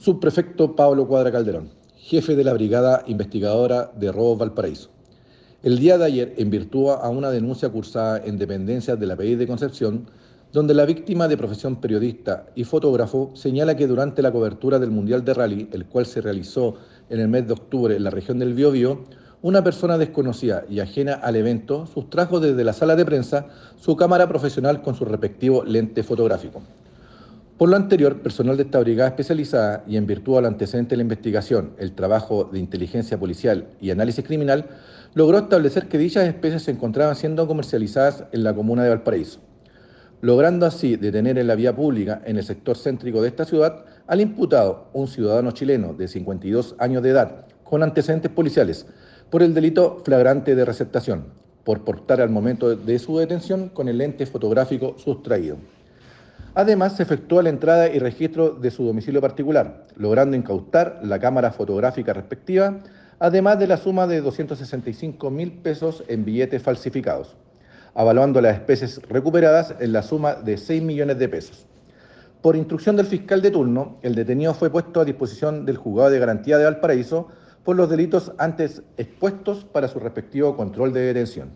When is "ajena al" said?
20.80-21.36